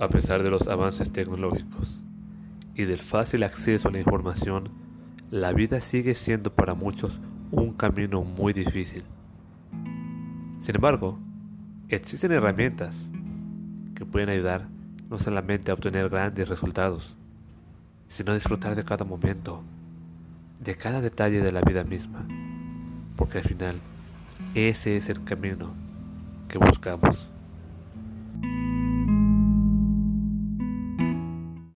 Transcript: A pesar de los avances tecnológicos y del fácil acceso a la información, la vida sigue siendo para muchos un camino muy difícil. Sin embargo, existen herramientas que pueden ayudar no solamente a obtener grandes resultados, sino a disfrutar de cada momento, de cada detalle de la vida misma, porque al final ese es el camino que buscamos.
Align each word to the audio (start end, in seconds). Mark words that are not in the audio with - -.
A 0.00 0.08
pesar 0.08 0.42
de 0.42 0.48
los 0.48 0.66
avances 0.66 1.12
tecnológicos 1.12 2.00
y 2.74 2.84
del 2.84 3.00
fácil 3.00 3.42
acceso 3.42 3.88
a 3.88 3.90
la 3.90 3.98
información, 3.98 4.70
la 5.30 5.52
vida 5.52 5.82
sigue 5.82 6.14
siendo 6.14 6.54
para 6.54 6.72
muchos 6.72 7.20
un 7.50 7.74
camino 7.74 8.22
muy 8.22 8.54
difícil. 8.54 9.02
Sin 10.60 10.74
embargo, 10.74 11.18
existen 11.90 12.32
herramientas 12.32 12.96
que 13.94 14.06
pueden 14.06 14.30
ayudar 14.30 14.68
no 15.10 15.18
solamente 15.18 15.70
a 15.70 15.74
obtener 15.74 16.08
grandes 16.08 16.48
resultados, 16.48 17.18
sino 18.08 18.32
a 18.32 18.36
disfrutar 18.36 18.76
de 18.76 18.84
cada 18.84 19.04
momento, 19.04 19.62
de 20.60 20.76
cada 20.76 21.02
detalle 21.02 21.42
de 21.42 21.52
la 21.52 21.60
vida 21.60 21.84
misma, 21.84 22.26
porque 23.16 23.36
al 23.36 23.44
final 23.44 23.78
ese 24.54 24.96
es 24.96 25.10
el 25.10 25.22
camino 25.24 25.74
que 26.48 26.56
buscamos. 26.56 27.28